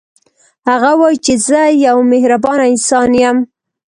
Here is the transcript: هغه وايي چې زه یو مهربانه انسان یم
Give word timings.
هغه 0.69 0.91
وايي 0.99 1.17
چې 1.25 1.33
زه 1.47 1.61
یو 1.85 1.97
مهربانه 2.11 2.63
انسان 2.71 3.09
یم 3.23 3.37